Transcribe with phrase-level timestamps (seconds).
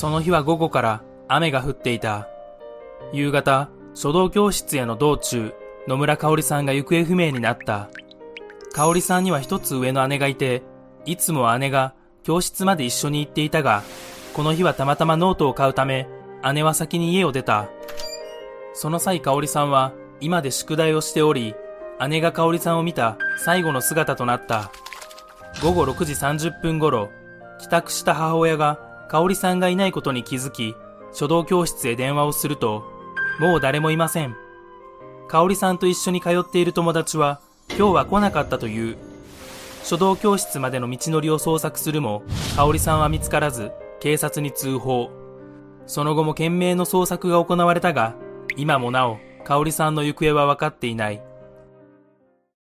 [0.00, 2.26] その日は午後から雨が降っていた。
[3.12, 5.52] 夕方、書道教室への道中、
[5.86, 7.90] 野村香織さんが行方不明になった。
[8.72, 10.62] 香織さんには一つ上の姉がいて、
[11.04, 11.92] いつも姉が
[12.22, 13.82] 教室まで一緒に行っていたが、
[14.32, 16.08] この日はたまたまノートを買うため、
[16.54, 17.68] 姉は先に家を出た。
[18.72, 19.92] その際香織さんは
[20.22, 21.54] 今で宿題をしており、
[22.08, 24.72] 姉が香織さんを見た最後の姿となった。
[25.62, 27.10] 午後6時30分頃、
[27.58, 30.76] 帰宅した母親が香織さんがいないことに気づき、
[31.12, 32.84] 書道教室へ電話をすると、
[33.40, 34.36] もう誰もいません。
[35.26, 38.96] 香織さんと一緒に通っている友達は、今日は来なかったという。
[39.82, 42.22] 書道教室までの道のりを捜索するも、
[42.54, 45.10] 香織さんは見つからず、警察に通報。
[45.86, 48.14] その後も懸命の捜索が行われたが、
[48.56, 51.20] 今もなお、香織さんの行方は分かっていない。